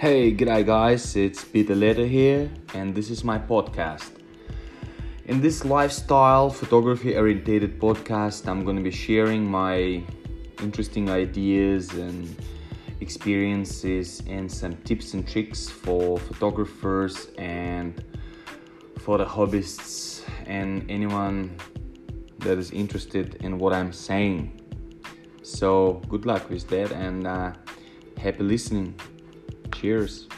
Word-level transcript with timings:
Hey, 0.00 0.34
g'day 0.34 0.64
guys, 0.64 1.14
it's 1.14 1.44
Peter 1.44 1.74
Leto 1.74 2.06
here, 2.06 2.50
and 2.72 2.94
this 2.94 3.10
is 3.10 3.22
my 3.22 3.38
podcast. 3.38 4.12
In 5.26 5.42
this 5.42 5.62
lifestyle 5.66 6.48
photography 6.48 7.18
orientated 7.18 7.78
podcast, 7.78 8.48
I'm 8.48 8.64
going 8.64 8.76
to 8.76 8.82
be 8.82 8.90
sharing 8.90 9.44
my 9.44 10.02
interesting 10.62 11.10
ideas 11.10 11.92
and 11.92 12.34
experiences 13.02 14.22
and 14.26 14.50
some 14.50 14.74
tips 14.88 15.12
and 15.12 15.28
tricks 15.28 15.68
for 15.68 16.18
photographers 16.18 17.28
and 17.36 18.02
for 19.00 19.18
the 19.18 19.26
hobbyists 19.26 20.22
and 20.46 20.90
anyone 20.90 21.54
that 22.38 22.56
is 22.56 22.70
interested 22.70 23.34
in 23.44 23.58
what 23.58 23.74
I'm 23.74 23.92
saying. 23.92 24.62
So, 25.42 26.00
good 26.08 26.24
luck 26.24 26.48
with 26.48 26.66
that 26.68 26.90
and 26.90 27.26
uh, 27.26 27.52
happy 28.16 28.44
listening. 28.44 28.94
Cheers. 29.80 30.28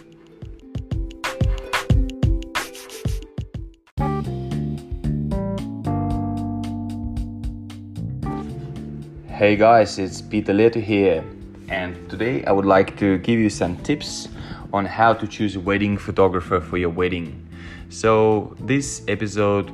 Hey 9.26 9.56
guys, 9.56 9.98
it's 9.98 10.22
Peter 10.22 10.52
Leto 10.52 10.78
here, 10.78 11.24
and 11.68 12.08
today 12.08 12.44
I 12.44 12.52
would 12.52 12.66
like 12.66 12.96
to 12.98 13.18
give 13.18 13.40
you 13.40 13.50
some 13.50 13.76
tips 13.78 14.28
on 14.72 14.84
how 14.84 15.12
to 15.12 15.26
choose 15.26 15.56
a 15.56 15.60
wedding 15.60 15.98
photographer 15.98 16.60
for 16.60 16.78
your 16.78 16.90
wedding. 16.90 17.44
So, 17.88 18.54
this 18.60 19.02
episode, 19.08 19.72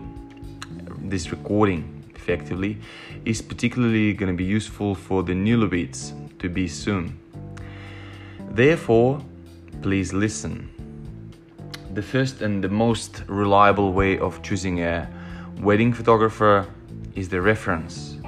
this 1.10 1.30
recording 1.30 2.10
effectively, 2.14 2.78
is 3.26 3.42
particularly 3.42 4.14
going 4.14 4.32
to 4.32 4.36
be 4.36 4.44
useful 4.44 4.94
for 4.94 5.22
the 5.22 5.34
newlyweds 5.34 6.14
to 6.38 6.48
be 6.48 6.68
soon. 6.68 7.18
Therefore, 8.50 9.20
please 9.82 10.12
listen. 10.12 10.68
The 11.94 12.02
first 12.02 12.42
and 12.42 12.62
the 12.62 12.68
most 12.68 13.22
reliable 13.26 13.92
way 13.92 14.18
of 14.18 14.42
choosing 14.42 14.82
a 14.82 15.08
wedding 15.60 15.92
photographer 15.92 16.66
is 17.14 17.28
the 17.28 17.40
reference 17.40 18.18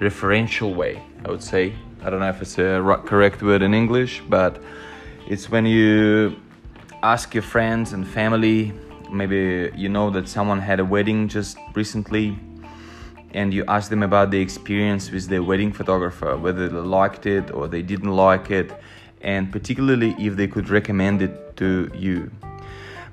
referential 0.00 0.74
way, 0.74 1.02
I 1.24 1.30
would 1.30 1.42
say. 1.42 1.74
I 2.02 2.08
don't 2.08 2.20
know 2.20 2.28
if 2.28 2.40
it's 2.40 2.58
a 2.58 2.80
correct 3.04 3.42
word 3.42 3.62
in 3.62 3.74
English, 3.74 4.22
but 4.28 4.62
it's 5.28 5.50
when 5.50 5.66
you 5.66 6.36
ask 7.02 7.34
your 7.34 7.42
friends 7.42 7.92
and 7.92 8.08
family, 8.08 8.72
maybe 9.12 9.70
you 9.76 9.90
know 9.90 10.08
that 10.10 10.26
someone 10.26 10.58
had 10.58 10.80
a 10.80 10.84
wedding 10.84 11.28
just 11.28 11.58
recently, 11.74 12.38
and 13.32 13.52
you 13.52 13.64
ask 13.68 13.90
them 13.90 14.02
about 14.02 14.30
the 14.30 14.40
experience 14.40 15.10
with 15.10 15.28
their 15.28 15.42
wedding 15.42 15.72
photographer, 15.72 16.36
whether 16.36 16.68
they 16.68 16.76
liked 16.76 17.26
it 17.26 17.50
or 17.52 17.68
they 17.68 17.82
didn't 17.82 18.16
like 18.16 18.50
it, 18.50 18.72
and 19.20 19.50
particularly 19.52 20.14
if 20.18 20.36
they 20.36 20.46
could 20.46 20.68
recommend 20.68 21.22
it 21.22 21.56
to 21.56 21.90
you. 21.94 22.30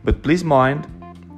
But 0.03 0.23
please 0.23 0.43
mind 0.43 0.87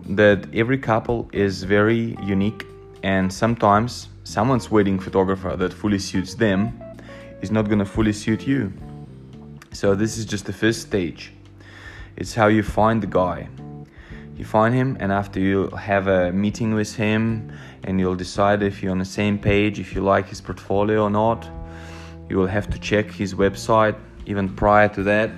that 0.10 0.48
every 0.54 0.78
couple 0.78 1.30
is 1.34 1.64
very 1.64 2.18
unique, 2.24 2.66
and 3.04 3.32
sometimes 3.32 4.10
someone's 4.24 4.70
wedding 4.70 5.00
photographer 5.00 5.56
that 5.56 5.74
fully 5.74 6.00
suits 6.00 6.36
them 6.36 6.80
is 7.42 7.52
not 7.52 7.66
going 7.68 7.80
to 7.80 7.86
fully 7.86 8.14
suit 8.14 8.46
you. 8.46 8.72
So, 9.72 9.96
this 9.96 10.18
is 10.18 10.26
just 10.26 10.46
the 10.46 10.54
first 10.54 10.82
stage. 10.82 11.32
It's 12.16 12.34
how 12.34 12.48
you 12.48 12.64
find 12.64 13.02
the 13.02 13.08
guy. 13.08 13.48
You 14.36 14.46
find 14.46 14.74
him, 14.74 14.98
and 15.00 15.12
after 15.12 15.40
you 15.40 15.68
have 15.70 16.08
a 16.08 16.32
meeting 16.32 16.74
with 16.74 16.96
him, 16.96 17.52
and 17.84 18.00
you'll 18.00 18.16
decide 18.16 18.64
if 18.64 18.82
you're 18.82 18.92
on 18.92 19.00
the 19.00 19.06
same 19.06 19.38
page, 19.38 19.80
if 19.80 19.94
you 19.94 20.02
like 20.02 20.28
his 20.28 20.42
portfolio 20.42 21.04
or 21.04 21.10
not. 21.10 21.48
You 22.30 22.38
will 22.38 22.48
have 22.48 22.70
to 22.70 22.80
check 22.80 23.12
his 23.12 23.34
website 23.34 23.96
even 24.30 24.48
prior 24.48 24.88
to 24.88 25.04
that. 25.04 25.32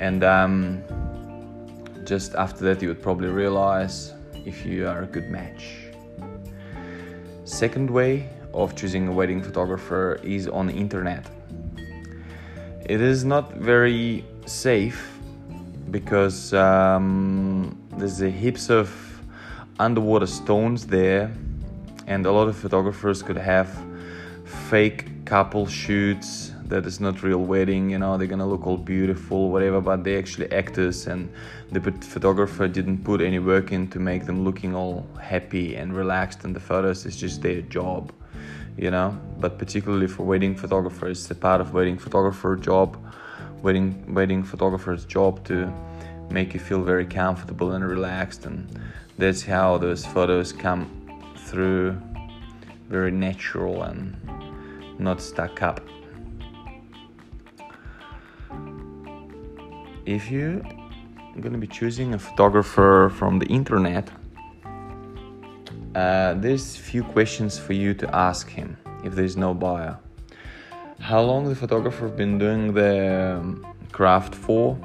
And 0.00 0.24
um, 0.24 0.82
just 2.04 2.34
after 2.34 2.64
that, 2.64 2.82
you 2.82 2.88
would 2.88 3.00
probably 3.00 3.28
realize 3.28 4.12
if 4.44 4.66
you 4.66 4.88
are 4.88 5.04
a 5.04 5.06
good 5.06 5.30
match. 5.30 5.76
Second 7.44 7.88
way 7.88 8.28
of 8.52 8.74
choosing 8.74 9.08
a 9.08 9.12
wedding 9.12 9.40
photographer 9.40 10.20
is 10.24 10.48
on 10.48 10.66
the 10.66 10.74
internet. 10.74 11.26
It 12.86 13.00
is 13.00 13.24
not 13.24 13.54
very 13.54 14.24
safe 14.46 15.18
because 15.90 16.52
um, 16.52 17.80
there's 17.96 18.20
a 18.20 18.30
heaps 18.30 18.68
of 18.68 18.90
underwater 19.78 20.26
stones 20.26 20.86
there, 20.86 21.32
and 22.08 22.26
a 22.26 22.32
lot 22.32 22.48
of 22.48 22.56
photographers 22.56 23.22
could 23.22 23.38
have 23.38 23.70
fake 24.44 25.24
couple 25.24 25.66
shoots 25.66 26.53
that 26.74 26.86
is 26.86 26.98
not 26.98 27.22
real 27.22 27.38
wedding 27.38 27.88
you 27.88 27.98
know 27.98 28.18
they're 28.18 28.26
gonna 28.26 28.52
look 28.54 28.66
all 28.66 28.76
beautiful 28.76 29.48
whatever 29.52 29.80
but 29.80 30.02
they 30.02 30.18
actually 30.18 30.50
actors 30.50 31.06
and 31.06 31.32
the 31.70 31.80
photographer 32.14 32.66
didn't 32.66 32.98
put 33.04 33.20
any 33.20 33.38
work 33.38 33.70
in 33.70 33.86
to 33.86 34.00
make 34.00 34.26
them 34.26 34.44
looking 34.44 34.74
all 34.74 35.06
happy 35.20 35.76
and 35.76 35.94
relaxed 35.94 36.42
and 36.42 36.52
the 36.52 36.58
photos 36.58 37.06
is 37.06 37.16
just 37.16 37.42
their 37.42 37.62
job 37.62 38.12
you 38.76 38.90
know? 38.90 39.16
But 39.38 39.56
particularly 39.56 40.08
for 40.08 40.24
wedding 40.24 40.56
photographers 40.56 41.20
it's 41.20 41.30
a 41.30 41.36
part 41.36 41.60
of 41.60 41.72
wedding 41.72 41.96
photographer 41.96 42.56
job 42.56 42.96
wedding 43.62 43.88
wedding 44.12 44.42
photographer's 44.42 45.04
job 45.04 45.44
to 45.44 45.72
make 46.28 46.54
you 46.54 46.60
feel 46.60 46.82
very 46.82 47.06
comfortable 47.06 47.70
and 47.70 47.84
relaxed 47.88 48.46
and 48.46 48.58
that's 49.16 49.42
how 49.44 49.78
those 49.78 50.04
photos 50.04 50.52
come 50.52 50.82
through 51.36 51.96
very 52.88 53.12
natural 53.12 53.84
and 53.84 54.16
not 54.98 55.20
stuck 55.20 55.62
up 55.62 55.80
if 60.06 60.30
you 60.30 60.62
are 61.34 61.40
going 61.40 61.52
to 61.52 61.58
be 61.58 61.66
choosing 61.66 62.14
a 62.14 62.18
photographer 62.18 63.10
from 63.16 63.38
the 63.38 63.46
internet, 63.46 64.10
uh, 65.94 66.34
there's 66.34 66.76
few 66.76 67.02
questions 67.02 67.58
for 67.58 67.72
you 67.72 67.94
to 67.94 68.14
ask 68.14 68.48
him 68.48 68.76
if 69.04 69.14
there's 69.14 69.36
no 69.36 69.54
buyer. 69.54 69.98
How 71.00 71.22
long 71.22 71.48
the 71.48 71.54
photographer 71.54 72.08
been 72.08 72.38
doing 72.38 72.72
the 72.74 73.38
um, 73.38 73.66
craft 73.92 74.34
for? 74.34 74.78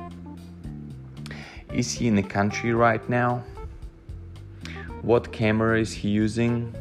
Is 1.74 1.92
he 1.92 2.08
in 2.08 2.16
the 2.16 2.24
country 2.24 2.74
right 2.74 3.08
now? 3.10 3.44
What 5.02 5.32
camera 5.32 5.80
is 5.80 5.94
he 5.94 6.10
using? 6.10 6.74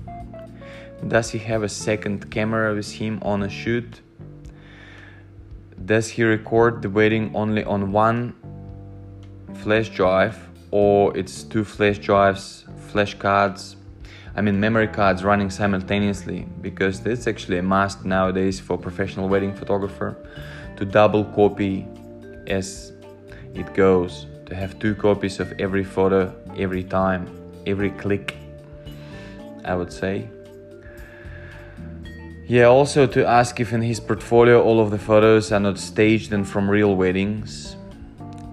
Does 1.06 1.31
he 1.31 1.38
have 1.38 1.62
a 1.62 1.69
second 1.69 2.31
camera 2.31 2.75
with 2.75 2.91
him 2.91 3.19
on 3.22 3.43
a 3.43 3.48
shoot? 3.48 4.00
Does 5.88 6.06
he 6.10 6.22
record 6.22 6.82
the 6.82 6.91
wedding 6.91 7.34
only 7.34 7.65
on 7.65 7.93
one 7.93 8.34
flash 9.62 9.88
drive 9.88 10.37
or 10.71 11.16
it's 11.16 11.43
two 11.43 11.65
flash 11.65 11.99
drives 11.99 12.66
flash 12.91 13.15
cards? 13.15 13.76
I 14.37 14.43
mean 14.43 14.60
memory 14.60 14.88
cards 14.88 15.25
running 15.25 15.48
simultaneously 15.48 16.47
because 16.60 17.00
that's 17.00 17.27
actually 17.27 17.56
a 17.59 17.62
must 17.62 18.04
nowadays 18.04 18.60
for 18.60 18.77
professional 18.77 19.31
wedding 19.31 19.54
photographer 19.54 20.15
to 20.77 20.84
double 20.84 21.25
copy 21.25 21.87
as 22.47 22.93
it 23.54 23.72
goes 23.72 24.27
to 24.44 24.54
have 24.54 24.78
two 24.78 24.94
copies 24.94 25.41
of 25.41 25.54
every 25.59 25.84
photo 25.84 26.21
every 26.59 26.84
time 26.84 27.27
every 27.66 27.91
click 27.93 28.37
i 29.65 29.75
would 29.75 29.93
say 29.93 30.28
yeah, 32.48 32.64
also 32.64 33.06
to 33.06 33.26
ask 33.26 33.60
if 33.60 33.75
in 33.75 33.82
his 33.82 34.00
portfolio 34.00 34.62
all 34.62 34.81
of 34.81 34.91
the 34.91 34.98
photos 34.98 35.53
are 35.53 35.60
not 35.60 35.78
staged 35.78 36.32
and 36.32 36.48
from 36.48 36.70
real 36.70 36.97
weddings 36.97 37.76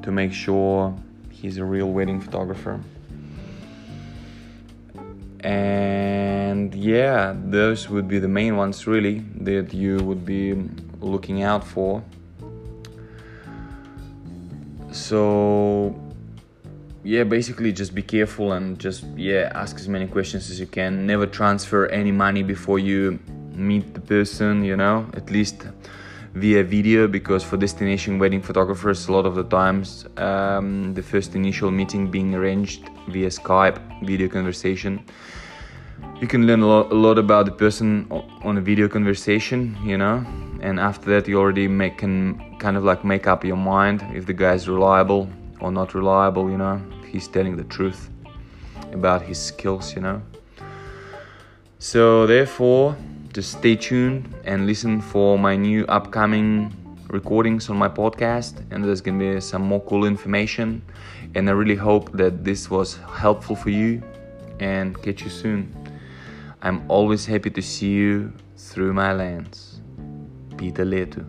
to 0.01 0.11
make 0.11 0.33
sure 0.33 0.93
he's 1.31 1.57
a 1.57 1.63
real 1.63 1.89
wedding 1.89 2.19
photographer. 2.19 2.81
And 5.39 6.75
yeah, 6.75 7.33
those 7.37 7.89
would 7.89 8.09
be 8.09 8.19
the 8.19 8.27
main 8.27 8.57
ones 8.57 8.85
really 8.85 9.19
that 9.39 9.73
you 9.73 9.97
would 9.99 10.25
be 10.25 10.55
looking 10.99 11.43
out 11.43 11.65
for. 11.65 12.03
So 14.91 15.95
yeah 17.05 17.23
basically 17.23 17.71
just 17.71 17.93
be 17.93 18.01
careful 18.01 18.53
and 18.53 18.79
just 18.79 19.03
yeah 19.15 19.51
ask 19.53 19.75
as 19.75 19.87
many 19.87 20.07
questions 20.07 20.49
as 20.49 20.59
you 20.59 20.65
can 20.65 21.05
never 21.05 21.27
transfer 21.27 21.85
any 21.89 22.11
money 22.11 22.41
before 22.41 22.79
you 22.79 23.19
meet 23.55 23.93
the 23.93 24.01
person, 24.01 24.63
you 24.63 24.75
know, 24.75 25.09
at 25.13 25.29
least 25.29 25.67
via 26.35 26.63
video 26.63 27.07
because 27.07 27.43
for 27.43 27.55
destination 27.55 28.19
wedding 28.19 28.41
photographers 28.41 29.07
a 29.07 29.11
lot 29.11 29.25
of 29.25 29.35
the 29.35 29.43
times 29.45 30.05
um, 30.17 30.93
the 30.93 31.01
first 31.01 31.33
initial 31.33 31.71
meeting 31.71 32.11
being 32.11 32.35
arranged 32.35 32.89
via 33.07 33.29
skype 33.29 33.79
video 34.05 34.27
conversation. 34.27 35.03
You 36.19 36.27
can 36.27 36.45
learn 36.45 36.61
a 36.61 36.67
lot, 36.67 36.91
a 36.91 36.95
lot 36.95 37.17
about 37.17 37.45
the 37.45 37.53
person 37.53 38.07
on 38.43 38.57
a 38.57 38.61
video 38.61 38.89
conversation 38.89 39.77
you 39.85 39.97
know 39.97 40.25
and 40.59 40.77
after 40.77 41.09
that 41.11 41.25
you 41.25 41.39
already 41.39 41.69
make 41.69 41.99
can 41.99 42.57
kind 42.59 42.75
of 42.75 42.83
like 42.83 43.05
make 43.05 43.27
up 43.27 43.45
your 43.45 43.57
mind 43.57 44.05
if 44.13 44.25
the 44.25 44.33
guy 44.33 44.55
is 44.55 44.67
reliable 44.67 45.29
or 45.61 45.71
not 45.71 45.93
reliable 45.93 46.49
you 46.49 46.57
know 46.57 46.81
if 46.99 47.05
he's 47.05 47.29
telling 47.29 47.55
the 47.55 47.63
truth 47.63 48.09
about 48.91 49.21
his 49.21 49.39
skills 49.39 49.95
you 49.95 50.01
know. 50.01 50.21
So 51.79 52.27
therefore 52.27 52.97
just 53.35 53.51
stay 53.51 53.75
tuned 53.75 54.33
and 54.45 54.65
listen 54.65 55.01
for 55.01 55.37
my 55.37 55.57
new 55.57 55.85
upcoming 55.87 56.73
recordings 57.09 57.69
on 57.69 57.75
my 57.75 57.89
podcast, 57.89 58.63
and 58.71 58.81
there's 58.81 59.01
gonna 59.01 59.19
be 59.19 59.41
some 59.41 59.61
more 59.61 59.81
cool 59.81 60.05
information. 60.05 60.81
And 61.35 61.49
I 61.49 61.51
really 61.51 61.75
hope 61.75 62.13
that 62.13 62.45
this 62.45 62.71
was 62.71 62.97
helpful 63.13 63.57
for 63.57 63.71
you. 63.71 64.01
And 64.61 64.95
catch 65.03 65.21
you 65.21 65.29
soon. 65.29 65.75
I'm 66.61 66.89
always 66.89 67.25
happy 67.25 67.49
to 67.49 67.61
see 67.61 67.89
you 67.89 68.31
through 68.55 68.93
my 68.93 69.11
lens. 69.11 69.81
Peter 70.55 70.85
Leto. 70.85 71.25